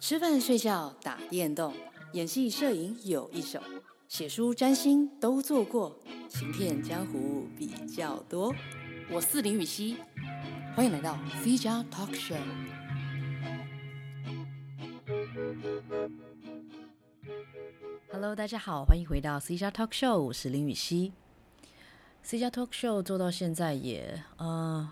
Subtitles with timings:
[0.00, 1.74] 吃饭、睡觉、打电动、
[2.14, 3.60] 演戏、摄影有一手，
[4.08, 5.94] 写书、占星都做过，
[6.30, 8.52] 行骗江湖比较多。
[9.10, 9.94] 我是林予晞，
[10.74, 12.38] 欢迎来到 C 加 Talk Show。
[18.10, 21.12] Hello，大家好，欢迎回到 C 加 Talk Show，我是林予晞。
[22.22, 24.90] C 加 Talk Show 做到现在也呃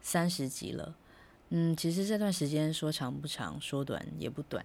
[0.00, 0.94] 三十集了。
[1.50, 4.64] 嗯，其实这段时间说长不长，说短也不短。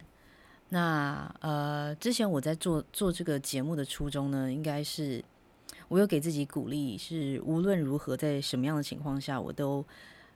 [0.70, 5.24] 那呃，之前我在做做这个节目的初衷呢，应该是
[5.90, 9.86] 我有给自己鼓励，是无论如何在什么样的情况下，我都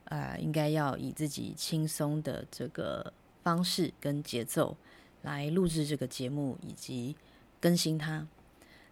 [0.04, 4.76] 呃应该要以自己轻松的这个方式跟节奏
[5.22, 7.16] 来录制这个节目以及
[7.60, 8.28] 更新它。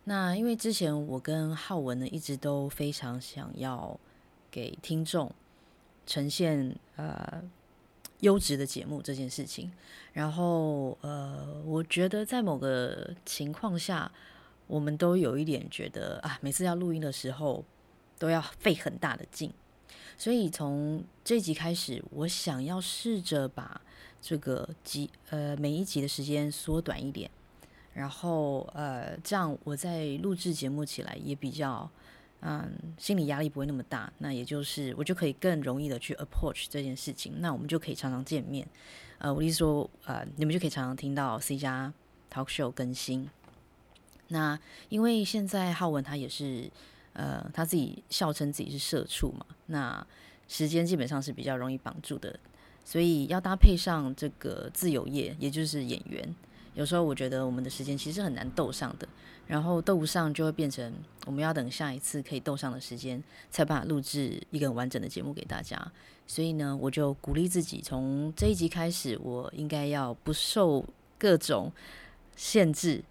[0.04, 4.00] 那因为之前我跟浩文呢，一直都非常想要
[4.50, 5.30] 给听众。
[6.06, 7.42] 呈现呃
[8.20, 9.70] 优质的节目这件事情，
[10.12, 14.10] 然后呃，我觉得在某个情况下，
[14.66, 17.64] 我们都有一点觉得啊，每次要录音的时候
[18.18, 19.52] 都要费很大的劲，
[20.16, 23.80] 所以从这集开始，我想要试着把
[24.20, 27.30] 这个集呃每一集的时间缩短一点，
[27.92, 31.90] 然后呃这样我在录制节目起来也比较。
[32.46, 38.68] 嗯，心理压力不会那么大，那也就是我就可以更容易的去 approach 这件事情，那我们就可以常常见面。
[39.16, 41.90] 呃，我意思说，呃，你们就可以常常听到 C 加
[42.30, 43.30] Talk Show 更新。
[44.28, 44.58] 那
[44.90, 46.70] 因为现在浩文他也是，
[47.14, 50.06] 呃，他自己笑称自己是社畜嘛，那
[50.46, 52.38] 时间基本上是比较容易绑住的，
[52.84, 56.34] 所以要搭配上这个自由业，也就是演员。
[56.74, 59.08] 有时候我觉得我们的时间其实很难斗上的，
[59.46, 60.92] 然后斗不上就会变成
[61.24, 65.92] 我们要等下一次可以斗上的时间，才把录制一个完整的节目给大家。
[66.26, 70.84] 所以呢，我就鼓励自己，从这一集开始，我应该要不受
[71.18, 71.70] 各种
[72.34, 73.04] 限制、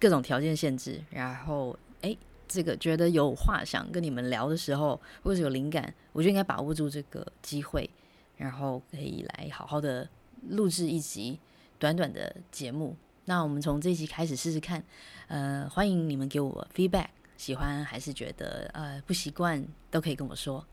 [0.00, 1.02] 各种条件限制。
[1.10, 2.16] 然后，哎，
[2.48, 7.90] 这个觉得有话想跟你们聊的时候，或者有灵感，我就应该把握住这个机会，
[8.36, 10.08] 然后可以来好好的
[10.48, 11.38] 录制一集。
[11.78, 14.82] 短短的节目，那我们从这一集开始试试看。
[15.28, 20.64] 呃，欢迎你们给我 feedback，喜欢还是觉得呃不习惯，都可以跟我说。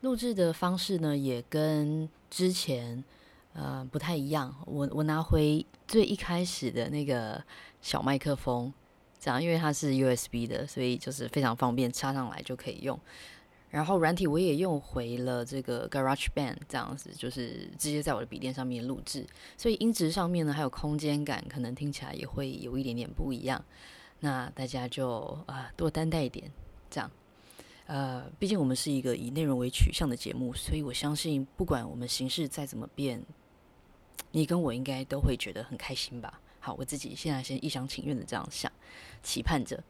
[0.00, 3.02] 录制的方式呢，也跟之前
[3.52, 4.54] 呃不太一样。
[4.66, 7.42] 我我拿回最一开始的那个
[7.80, 8.72] 小麦克风，
[9.18, 12.98] 这样因为它是 USB 的，所以就是非常方便，插上来就可以用。
[13.74, 19.26] 然后软体我也用回了这个 GarageBand，这样子就是直接在我的笔电上面录制，
[19.56, 23.64] 所以音质上面呢，还有空间感，可能听起来也会有一点点不一样。
[24.20, 26.48] 那大家就啊、多担待一点，
[26.88, 27.10] 这样。
[27.86, 33.20] 呃，毕竟我们是一个以内容为取向的节目，所以我相信不管我们形式再怎么变，
[34.30, 36.40] 你跟我应该都会觉得很开心吧。
[36.60, 38.70] 好，我自己现在先一厢情愿的这样想，
[39.20, 39.82] 期盼着。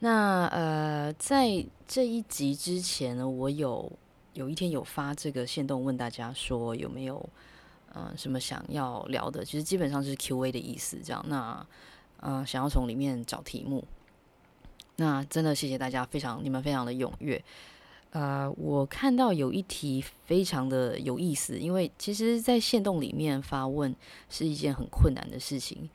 [0.00, 3.90] 那呃，在这一集之前呢，我有
[4.34, 7.26] 有一天有发这个线动问大家说有没有
[7.94, 11.24] 呃什么想要聊的，其实基本上就是 Q&A 的意思，这样。
[11.28, 11.66] 那
[12.20, 13.84] 呃，想要从里面找题目，
[14.96, 17.42] 那真的谢谢大家，非常你们非常的踊跃。
[18.10, 23.94] 呃，我看到有一题非常的有意思，因为其实，在线动里面发问
[24.30, 25.88] 是一件很困难的事情，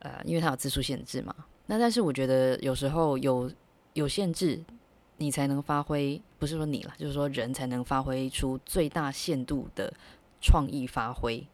[0.00, 1.34] 呃，因为它有字数限制嘛。
[1.72, 3.50] 那但是我觉得有时候有
[3.94, 4.62] 有限制，
[5.16, 9.90] 你才能发挥，不是说你了，就是说人才能发挥出最大限度的
[10.38, 11.46] 创意发挥，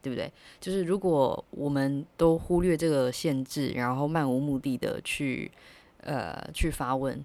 [0.00, 0.32] 对不对？
[0.58, 5.52] 就是如果我们都忽略这个限制，然后漫无目的的去
[5.98, 7.22] 呃去发问，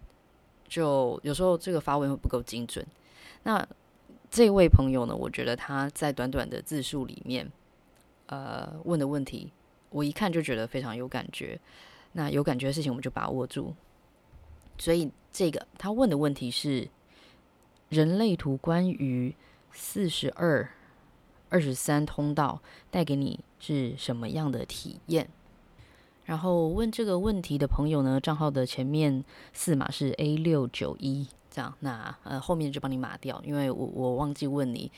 [0.68, 2.86] 就有时候这个发问会不够精准。
[3.44, 3.66] 那
[4.30, 7.50] 这位朋友呢，我觉得他在短短的字数里面，
[8.26, 9.50] 呃问的问题，
[9.92, 11.58] 我一看就觉得非常有感觉。
[12.14, 13.74] 那有感觉的事情，我们就把握住。
[14.78, 16.88] 所以，这个他问的问题是：
[17.90, 19.36] 人类图关于
[19.72, 20.70] 四十二、
[21.50, 22.62] 二十三通道
[22.92, 25.30] 带给你是什么样的体验？
[26.26, 31.74] 然后问这个问题的朋友呢，账号的前面四码是 A 六九一，这样。
[31.80, 34.92] 那呃，后面就帮你码掉，因为我我忘记问你，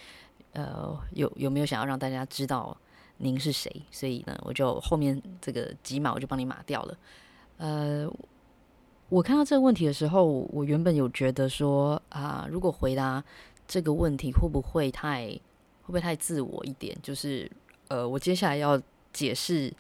[0.54, 2.76] 呃，有有没有想要让大家知道？
[3.22, 3.70] 您是谁？
[3.92, 6.98] 所以呢，我就后面这个几码我就帮你码掉了。
[7.58, 8.10] 呃，
[9.10, 13.22] 我看到这个问题的时候，我原本有觉得说啊，如果回答
[13.68, 16.98] 这个问题会不会太会不会太自我一点？
[17.04, 17.52] 就是
[17.90, 18.82] 呃，我接下来要
[19.12, 19.74] 解释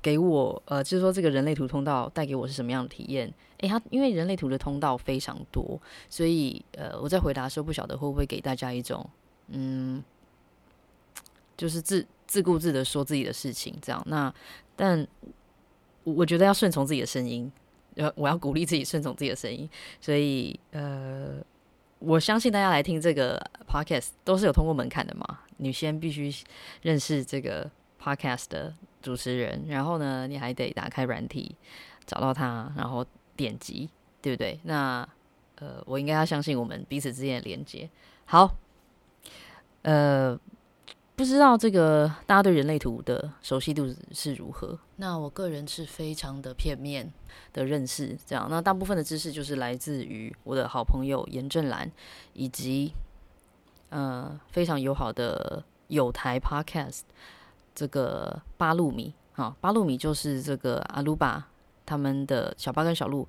[0.00, 3.34] 给我呃，就是说这个人类图通道带给我是什么样的体验？
[3.58, 9.04] 诶，它因为人类图的通道非常多，所以呃，我在回答的时候不晓得会不会给大家一种
[9.48, 10.00] 嗯。
[11.56, 14.02] 就是自自顾自的说自己的事情，这样。
[14.06, 14.32] 那
[14.76, 15.06] 但
[16.02, 17.50] 我觉得要顺从自己的声音，
[17.96, 19.68] 呃，我要鼓励自己顺从自己的声音。
[20.00, 21.36] 所以呃，
[21.98, 25.40] 我相信大家来听这个 podcast 都是有通过门槛的嘛。
[25.58, 26.34] 你先必须
[26.82, 27.70] 认识这个
[28.02, 31.54] podcast 的主持人，然后呢，你还得打开软体
[32.04, 33.06] 找到他，然后
[33.36, 33.88] 点击，
[34.20, 34.58] 对不对？
[34.64, 35.08] 那
[35.56, 37.88] 呃，我应该要相信我们彼此之间的连接。
[38.24, 38.56] 好，
[39.82, 40.38] 呃。
[41.16, 44.76] 不知道这个大家对人类图的熟悉度是如何？
[44.96, 47.12] 那我个人是非常的片面
[47.52, 48.48] 的认识，这样。
[48.50, 51.88] 那大部分的知识就是来自于我的好朋友严正兰，
[52.32, 52.92] 以及
[53.90, 57.02] 呃非常友好的有台 Podcast
[57.76, 61.48] 这个八路米啊，八路米就是这个阿鲁巴
[61.86, 63.28] 他们的小八跟小鹿，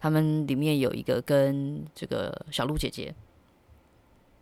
[0.00, 3.14] 他们里面有一个跟这个小鹿姐姐。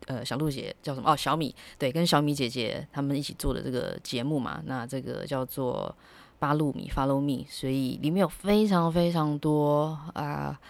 [0.07, 1.11] 呃，小鹿姐叫什么？
[1.11, 5.97] 哦，小米，对，跟小米姐姐他们一起做的这个节目嘛，那这个叫做
[6.39, 10.61] 八路米 （Follow Me），所以里面有非常非常多啊，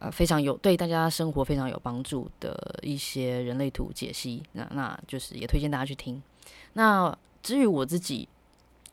[0.00, 6.20] 呃，非常有对大家生活非常有帮助的一些人类图解析，那那就是也推荐大家去听。
[6.72, 8.28] 那至于我自己，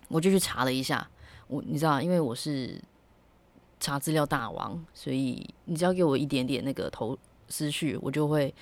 [0.10, 1.10] 我就去查了一下，
[1.48, 2.80] 我你知道，因为我是
[3.80, 7.18] 查资料大王，所以你只要给我一点点那个头
[7.50, 8.54] 思绪，我就会。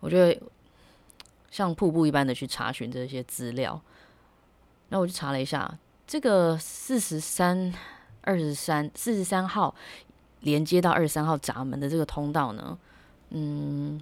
[0.00, 0.42] 我就会
[1.50, 3.80] 像瀑布一般的去查询这些资料，
[4.88, 7.72] 那我就查了一下，这个四十三、
[8.22, 9.74] 二十三、四十三号
[10.40, 12.78] 连接到二十三号闸门的这个通道呢，
[13.30, 14.00] 嗯，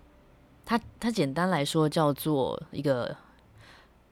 [0.65, 3.17] 它它简单来说叫做一个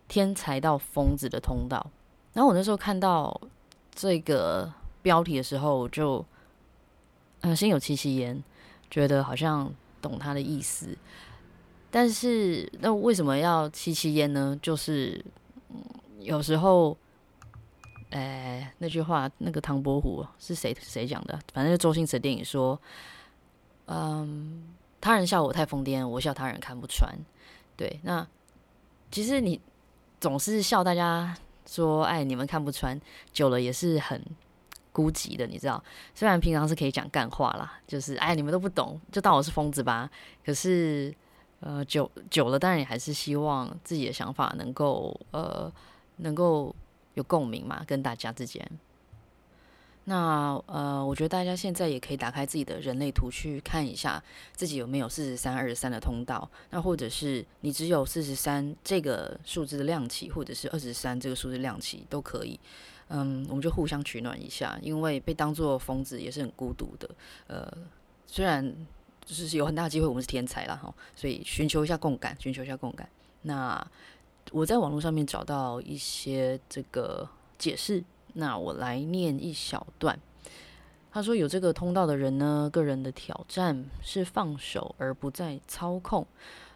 [0.09, 1.91] 天才到疯子的通道。
[2.33, 3.41] 然后我那时候看到
[3.95, 4.73] 这个
[5.03, 6.25] 标题的时候，我就
[7.43, 8.43] 嗯心有戚戚焉，
[8.91, 9.73] 觉得好像
[10.03, 10.97] 懂他的意思。
[11.89, 14.59] 但是，那为什么要吸吸烟呢？
[14.61, 15.25] 就是，
[16.21, 16.95] 有时候，
[18.11, 21.39] 哎、那句话，那个唐伯虎是谁谁讲的？
[21.55, 22.79] 反正就周星驰电影说，
[23.87, 27.17] 嗯，他人笑我太疯癫，我笑他人看不穿。
[27.77, 28.27] 对，那
[29.11, 29.59] 其实你
[30.21, 31.35] 总是笑大家
[31.67, 33.01] 说，哎，你们看不穿，
[33.33, 34.23] 久了也是很
[34.93, 35.83] 孤寂的，你知道？
[36.15, 40.11] 虽然平常是可以讲干话啦，就是哎，你们都不懂，就当我是疯子吧。
[40.45, 41.15] 可是。
[41.61, 45.73] 呃，久久了，当然也还是希望自己的想法能够呃，
[46.17, 46.75] 能够
[47.15, 48.71] 有共鸣嘛，跟大家之间。
[50.05, 54.23] 那呃，我觉得大家现在也可以打开自己的人类图去看一下，
[54.55, 56.49] 自己有没有四十三、二十三的通道。
[56.71, 62.61] 那或者是你只有四十三这个数字的亮起，或者是二十三这个数字亮起都可以。
[63.09, 67.11] 嗯，我们就互相取暖一下，因为被当作疯子也是很孤独的。
[67.47, 67.73] 呃，
[68.27, 68.73] 虽然。
[69.27, 73.09] 就是有很大的机会，我们是天才了哈，所以寻求一下共感，寻求一下共感。
[73.43, 73.85] 那
[74.53, 77.29] 我在网络上面找到一些这个
[77.59, 80.17] 解释，那我来念一小段。
[81.11, 86.25] 他说，有这个通道的人呢，个人的挑战是放手而不再操控，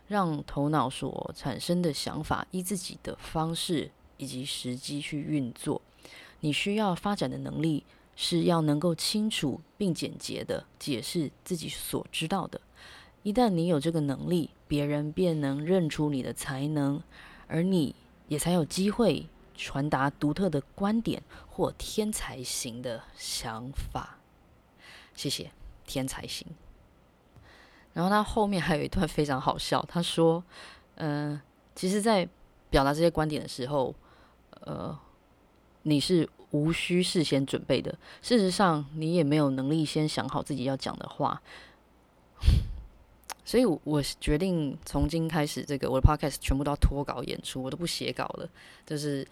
[0.08, 5.80] 让头脑所产生的想法依自己的方式以及时机去运作。
[6.40, 7.84] 你需要发展的能力。
[8.22, 12.60] 是要能够清楚并简洁地解释自己所知道的。
[13.22, 17.02] 一旦你有这个能力，别人便能认出你的才能，
[17.48, 17.94] 而你
[18.28, 24.18] 也才有机会传达独特的观点或天才型的想法。
[25.14, 25.50] 谢谢，
[25.86, 26.46] 天才型。
[27.94, 30.44] 然后他后面还有一段非常好笑，他说
[30.96, 31.40] ：“嗯、
[31.74, 32.28] 其实，在
[32.68, 33.94] 表达这些观点的时候，
[34.60, 34.98] 呃，
[35.84, 37.96] 你是。”无需事先准备的。
[38.22, 41.40] 事实上，你也没有能力先想好自己要讲的话。
[43.44, 48.48] 所以，我决定从今开始，这个我的 podcast 全部都要脱稿演出，我都不写稿了，
[48.86, 49.26] 就是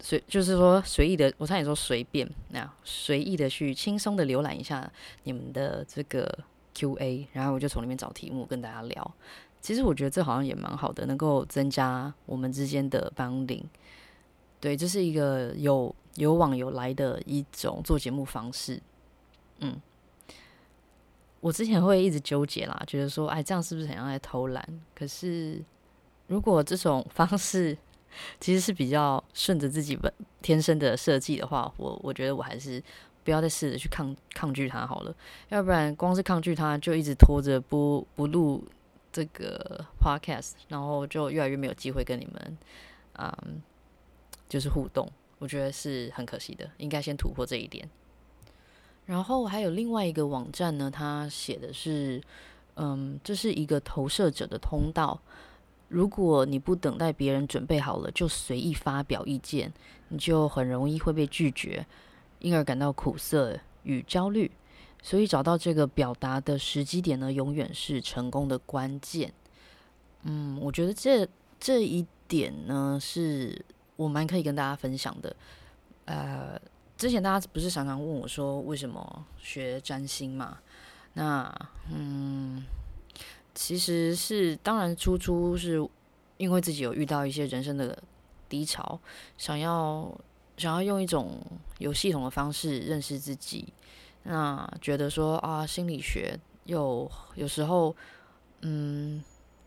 [0.00, 4.90] 随，就是说随意的，我差点说随便，那随意的去轻松的浏览一下
[5.24, 6.38] 你们的这个
[6.74, 9.14] QA，然后我就从里面找题目跟大家聊。
[9.60, 13.64] 其实我觉得这好像也蛮好的，能够增加我们之间的 bonding。
[14.60, 15.94] 对，这是一个有。
[16.14, 18.82] 有往有来的一种做节目方式，
[19.60, 19.80] 嗯，
[21.38, 24.80] 我之前会一直纠结啦，觉得说，哎，这样是不是很像在偷懒？
[24.96, 25.62] 可是，
[26.26, 27.78] 如果这种方式
[28.40, 30.12] 其实是比较顺着自己本
[30.42, 32.82] 天生的设计的话，我我觉得我还是
[33.22, 35.14] 不要再试着去抗抗拒它好了，
[35.50, 38.64] 要不然光是抗拒它，就一直拖着不不录
[39.12, 42.58] 这个 podcast，然后就越来越没有机会跟你们，
[43.20, 43.62] 嗯，
[44.48, 45.10] 就是互动。
[45.38, 47.88] 我觉得是很可惜的，应该先突破这一点。
[49.06, 52.20] 然后还有另外一个网站呢，它写的是，
[52.74, 55.20] 嗯，这是一个投射者的通道。
[55.88, 59.72] 如果你不等待别人准备好了就随意发表意见，
[60.08, 61.86] 你就很容易会被拒绝，
[62.40, 64.50] 因而感到苦涩与焦虑。
[65.00, 69.32] 所以找到这个表达的时机点呢，永远是成功的关键。
[70.24, 71.26] 嗯，我觉得这
[71.58, 73.64] 这一点呢，是
[73.98, 75.36] 我蛮可以跟大家分享的。
[76.06, 76.58] 呃，
[76.96, 80.58] 之前大家不是常常问我说，为什么学占星嘛？
[81.12, 81.54] 那
[81.92, 82.64] 嗯。
[83.54, 85.84] 其实是，当然，初初是
[86.36, 88.00] 因为自己有遇到一些人生的
[88.48, 89.00] 低潮，
[89.36, 90.08] 想要
[90.56, 91.44] 想要用一种
[91.78, 93.72] 有系统的方式认识自己。
[94.22, 97.96] 那觉得说啊，心理学有有时候，
[98.60, 99.20] 嗯，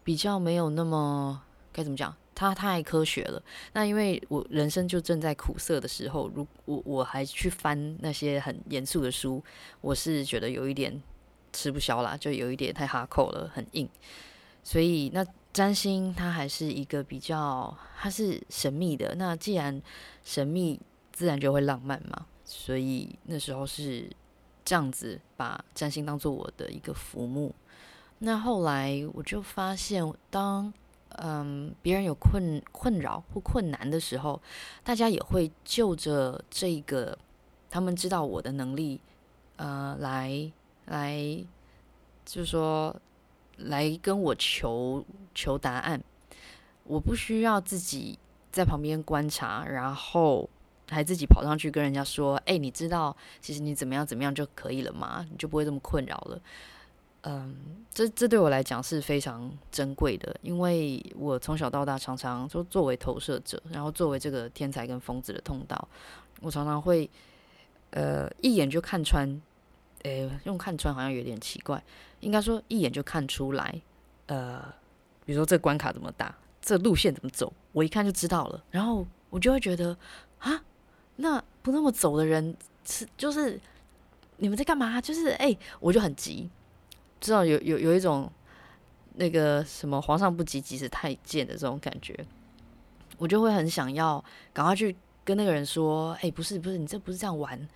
[0.05, 3.41] 比较没有那么该怎么讲，它太科学了。
[3.73, 9.43] 那因为我人生就正在苦涩的时候，如我我还去翻那些很严肃的书，
[9.81, 11.01] 我是觉得有一点。
[11.53, 13.85] 吃不消啦，就有一点太哈扣了，很硬。
[14.63, 15.21] 所以那
[15.51, 19.13] 占星它还是一个比较，它是神秘的。
[19.15, 19.81] 那既然
[20.23, 20.79] 神秘，
[21.11, 22.25] 自然就会浪漫嘛。
[22.45, 24.09] 所以那时候是
[24.63, 27.53] 这样子，把占星当做我的一个浮木。
[28.19, 30.73] 那后来我就发现，当
[31.17, 34.41] 嗯别人有困困扰或困难的时候，
[34.83, 37.17] 大家也会就着这个
[37.69, 39.01] 他们知道我的能力，
[39.57, 40.51] 呃来。
[40.87, 41.15] 来，
[42.25, 42.93] 就是说，
[43.57, 46.03] 来跟我求求答案。
[46.83, 48.17] 我不需要自己
[48.51, 50.49] 在旁边观察，然后
[50.89, 56.41] 还自己跑上去跟人家说：“哎，你知道，其实你怎么样怎么样就可以了嘛，你就不会这么困扰了。”
[57.21, 57.55] 嗯，
[57.93, 65.87] 这这对我来讲是非常珍贵的，因为我从小到大常常就作为投射者，然后作为这个天才跟疯子的通道，
[66.41, 67.09] 我常常会
[67.91, 69.41] 呃一眼就看穿。
[70.03, 71.79] 诶，用看穿好像有点奇怪，
[72.21, 73.79] 应该说一眼就看出来。
[74.25, 74.59] 呃，
[75.23, 78.63] 比如说这关卡怎么打，这路线怎么走，我一看就知道了。
[78.71, 79.95] 然后我就会觉得
[80.39, 80.63] 啊，
[81.17, 83.59] 那不那么走的人是就是
[84.37, 84.99] 你们在干嘛？
[84.99, 86.49] 就是哎，我就很急，
[87.21, 88.29] 知道有有有一种
[89.13, 92.25] 那个什么皇上不急急死太监的这种感觉，
[93.17, 97.67] 我就会很想要赶快去跟那个人说，哎，不是不是，你这不是这样玩，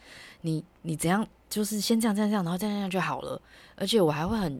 [0.42, 1.26] 你你怎样？
[1.48, 3.40] 就是先这样这样这样，然后这样这样就好了。
[3.76, 4.60] 而且我还会很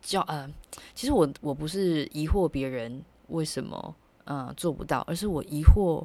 [0.00, 0.50] 叫呃，
[0.94, 6.04] 其实我我不是疑惑别人为什么呃做不到，而是我疑惑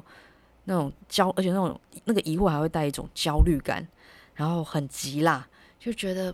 [0.64, 3.88] 那种焦，而且那种那个疑惑还会带一种焦虑感，
[4.34, 5.48] 然后很急啦，
[5.80, 6.32] 就觉得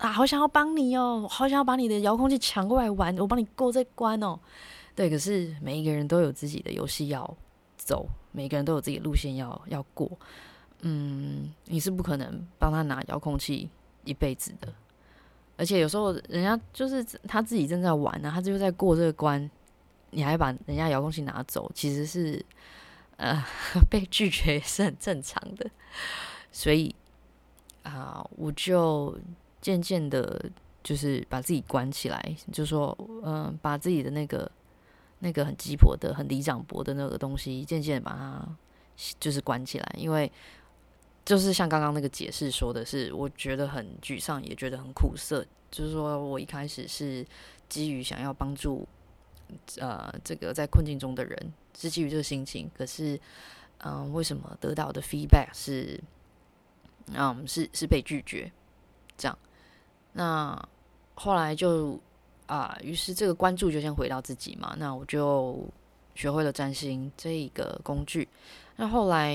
[0.00, 4.38] 啊，好想要帮你哦，好想要把你的遥控器抢过来玩，我帮你过这关哦。
[4.94, 7.36] 对，可是每一个人都有自己的游戏要
[7.76, 10.10] 走，每个人都有自己的路线要要过。
[10.80, 13.68] 嗯，你是不可能帮他拿遥控器
[14.04, 14.72] 一辈子的，
[15.58, 19.50] 而且有时候人家就是他自己正在玩呢、他就在过这个关，
[20.12, 22.42] 你还把人家遥控器拿走，其实是
[23.18, 23.44] 呃
[23.90, 25.70] 被拒绝也是很正常的，
[26.50, 26.94] 所以
[27.82, 29.18] 啊、我就
[29.60, 30.50] 渐渐的，
[30.82, 34.50] 就是把自己关起来，就说嗯、把自己的那个
[35.20, 38.48] 那个很鸡婆的、很里长伯的那个东西，渐渐把它
[39.18, 40.30] 就是关起来，因为。
[41.22, 45.44] 就是像刚刚那个解释说的是，我觉得很沮丧，也觉得很苦涩。
[45.70, 47.24] 就是说我一开始是
[47.68, 48.88] 基于想要帮助，
[49.78, 52.68] 呃，这个在困境中的人，是基于这个心情。
[52.76, 53.20] 可是，
[53.84, 56.00] 嗯、为什么得到的 feedback 是，
[57.12, 58.50] 嗯，是是被拒绝？
[59.16, 59.38] 这样，
[60.12, 60.68] 那
[61.14, 61.98] 后来就
[62.46, 64.74] 啊，于是这个关注就先回到自己嘛。
[64.78, 65.64] 那我就
[66.14, 68.28] 学会了占星这一个工具。
[68.76, 69.34] 那后来，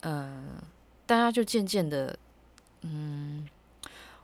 [0.00, 0.62] 嗯、呃。
[1.08, 2.18] 大家就渐渐的，
[2.80, 3.48] 嗯，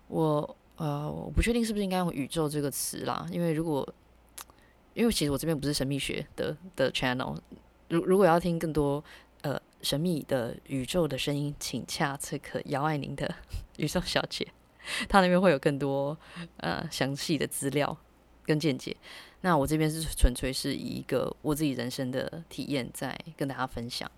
[0.08, 3.88] 我呃，我不确定是不是应该用宇宙这个词啦，因为如果，
[4.92, 7.38] 因为其实我这边不是神秘学的的 channel，
[7.88, 9.04] 如如果要听更多
[9.42, 13.32] 呃神秘的宇宙的声音，请洽这个姚爱宁的
[13.78, 14.48] 宇宙小姐，
[15.08, 16.16] 他那边会有更多
[16.58, 17.96] 呃详细的资料
[18.44, 18.96] 跟见解。
[19.42, 24.10] 那我这边是纯粹是以一个我自己人生的体验在跟大家分享。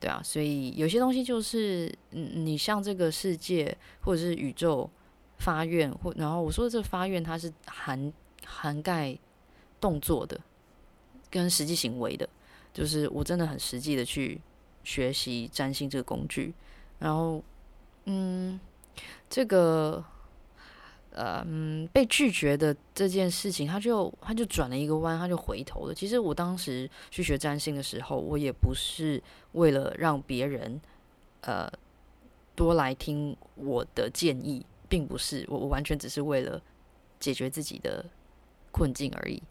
[0.00, 4.88] 对啊，所以有些东西就是，嗯，你向这个世界或者是宇宙
[5.38, 8.12] 发愿，或然后我说的这发愿，它是涵
[8.44, 9.18] 涵盖
[9.80, 10.40] 动作的，
[11.28, 12.28] 跟实际行为的，
[12.72, 14.40] 就是我真的很实际的去
[14.84, 16.54] 学习占星这个工具，
[17.00, 17.42] 然后，
[18.04, 18.60] 嗯，
[19.30, 20.04] 这个。
[21.10, 25.94] 呃嗯，被拒绝的这件事情，他就他就转了一个弯，他就回头了。
[25.94, 29.20] 其实我当时去学占星的时候，我也不是
[29.52, 30.80] 为了让别人
[31.40, 31.68] 呃
[32.54, 36.60] 多来听我的建议，并不是，我我完全只是为了
[37.18, 38.04] 解决自己的
[38.70, 39.42] 困境而已。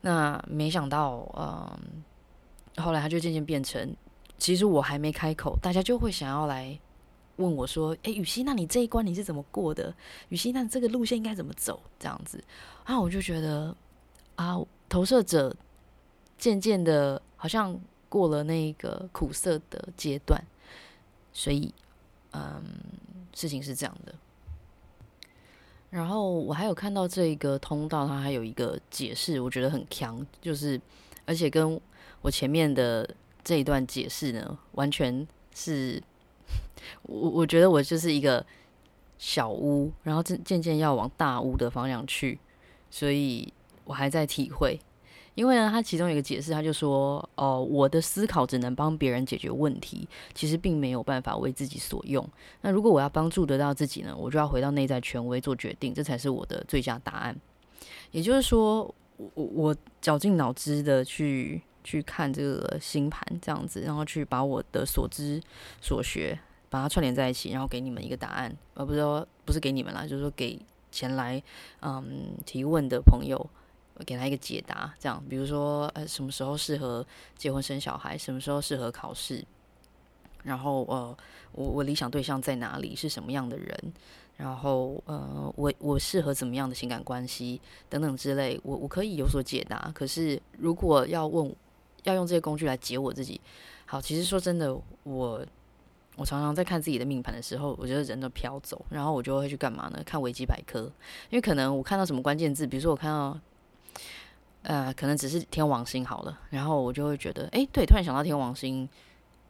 [0.00, 3.94] 那没想到，嗯，后来他就渐渐变成，
[4.36, 6.76] 其实我还没开口，大家就会想要来
[7.42, 9.94] 问我说：“诶，予晞，那你这一关你是怎么过的？
[10.28, 12.42] 予晞，那这个路线应该怎么走？”这样子，
[12.84, 13.76] 啊，我就觉得
[14.36, 14.58] 啊，
[14.88, 15.54] 投射者
[16.38, 20.42] 渐渐的，好像过了那个苦涩的阶段，
[21.32, 21.72] 所以，
[22.32, 22.62] 嗯，
[23.34, 24.14] 事情是这样的。
[25.90, 30.80] 然后我还有看到这个通道，它还有一个解释，我觉得很强，就是
[31.26, 31.78] 而且跟
[32.22, 33.08] 我前面的
[33.44, 36.02] 这一段解释呢，完全是
[37.02, 38.44] 我我觉得我就是一个
[39.18, 42.38] 小屋，然后渐渐渐要往大屋的方向去，
[42.90, 43.52] 所以
[43.84, 44.78] 我还在体会。
[45.34, 52.22] 因为呢，他其中有一个解释，他就说：“哦，我的思考只能帮别人解决问题，其实并没有办法为自己所用。
[52.60, 57.34] 那如果我要帮助得到自己呢，我就要回到内在权威做决定，这才是我的最佳答案。
[58.10, 65.40] 也就是说，我我绞尽脑汁的去去看这个星盘，这样子，然后去把我的所知
[65.80, 66.38] 所学
[66.72, 70.58] 把它串联在一起，然后给你们一个答案，而不是说不是给你们啦，就是说给
[70.90, 71.40] 前来
[71.82, 73.38] 嗯提问的朋友。”
[74.06, 78.16] 给他一个解答，这样，比如说，呃，什么时候适合结婚生小孩？
[78.16, 79.44] 什么时候适合考试？
[80.42, 81.16] 然后，呃，
[81.52, 82.96] 我我理想对象在哪里？
[82.96, 83.92] 是什么样的人？
[84.38, 87.60] 然后，呃，我我适合怎么样的情感关系？
[87.88, 89.92] 等等之类，我我可以有所解答。
[89.94, 91.54] 可是，如果要问，
[92.04, 93.40] 要用这些工具来解我自己，
[93.86, 95.46] 好，其实说真的，我
[96.16, 100.02] 我常常在看自己的命盘的时候，我觉得人都飘走，然后我就会去干嘛呢？
[100.04, 100.80] 看维基百科，
[101.30, 103.38] 因为可能我看到什么关键字，比如说我看到。
[104.64, 108.88] 呃，可能只是天王星好了，然后我就会觉得，哎，对，突然想到天王星，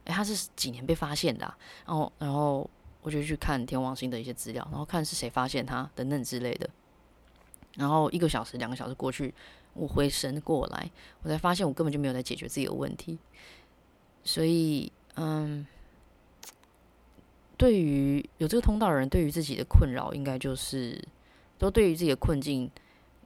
[0.06, 1.54] 哎，它是几年被发现的啊？
[1.84, 2.70] 然后，然后
[3.02, 6.66] 我就去看天王星的一些资料，然后看是谁发现它等等之类的。
[7.74, 9.34] 然后一个小时、两个小时过去，
[9.74, 10.90] 我回神过来，
[11.22, 13.18] 我才发现我根本就没有在解决自己的问题。
[14.24, 15.66] 所以，嗯，
[17.62, 21.00] 对于有这个通道的人，对于自己的困扰，应该就是
[21.58, 22.68] 都对于自己的困境。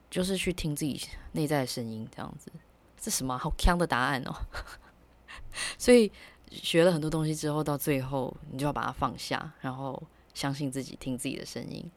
[0.09, 1.01] 就是去听自己
[1.33, 2.51] 内在的声音，这样子，
[2.97, 4.33] 这什么好强的答案哦！
[5.77, 6.11] 所以
[6.49, 10.01] 学了很多东西之后，到最后你就要把它放下，然后
[10.33, 11.91] 相信自己，听自己的声音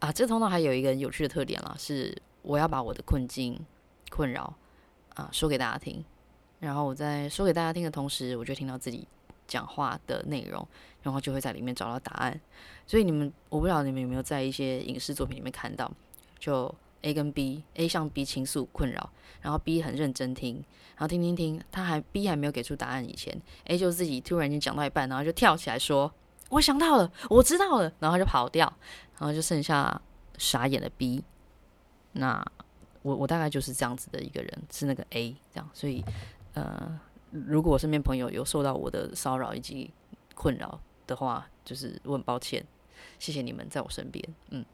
[0.00, 0.10] 啊。
[0.10, 3.56] 这通道还有一个很有趣的特点啦，是我要把我的困境、
[4.10, 4.52] 困扰
[5.14, 6.04] 啊说给大家听，
[6.58, 9.06] 然后我在说给大家听的同时，我就听到自己
[9.48, 10.64] 讲话的内容，
[11.02, 12.40] 然后就会在里面找到答案。
[12.86, 15.90] 所以你们，我不知道你们有没有在一些影视作品里面看到，
[16.38, 16.72] 就。
[17.02, 19.08] A 跟 B，A 向 B 倾诉困扰，
[19.40, 20.56] 然后 B 很认真听，
[20.96, 26.12] 然后听听听，他还 B 还没有给出答案以前，A 就自己突然间讲到一半，然后就跳起来说
[26.50, 28.66] ：“我想到了，我知道了。”然后就跑掉，
[29.16, 30.02] 然后就剩下
[30.38, 31.22] 傻眼的 B。
[32.14, 32.44] 那
[33.02, 35.70] 我我大概就是这样子的一个人，是那个 A 这样。
[35.72, 36.04] 所以
[36.54, 36.98] 呃，
[37.30, 39.90] 如果我身边朋友有受到我的骚扰以及
[40.34, 42.64] 困扰的话，就是我很抱歉，
[43.18, 44.64] 谢谢你们在我身边，嗯。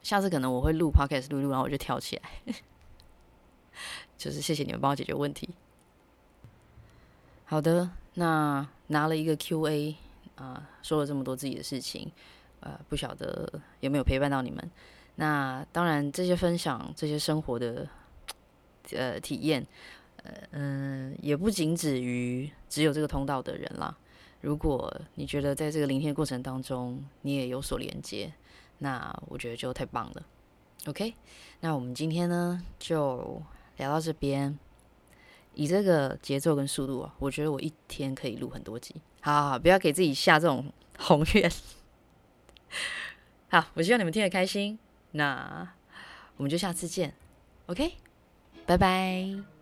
[0.00, 2.54] 下次可能我会录 podcast 录录，然后我就跳起来，
[4.16, 5.50] 就是谢谢你们帮我解决问题。
[7.44, 9.96] 好的，那拿了一个 QA
[10.36, 12.10] 啊、说了这么多自己的事情，
[12.60, 14.70] 呃，不晓得有没有陪伴到你们。
[15.16, 17.88] 那当然，这些分享，这些生活的
[18.92, 19.66] 呃体验，
[20.50, 23.96] 嗯、呃，也不仅止于只有这个通道的人啦。
[24.40, 28.32] 如果你觉得在这个聆听过程当中，你也有所连接。
[28.78, 30.22] 那我觉得就太棒了
[30.86, 31.14] ，OK。
[31.60, 33.42] 那我们今天呢就
[33.76, 34.56] 聊到这边，
[35.54, 38.94] 以这个节奏跟速度啊，我觉得我一天可以录很多集。
[39.20, 41.50] 好好好，不要给自己下这种宏 愿。
[43.48, 44.78] 好，我希望你们听得开心。
[45.10, 45.68] 那
[46.36, 47.12] 我们就下次见
[47.66, 47.94] ，OK，
[48.64, 49.57] 拜拜。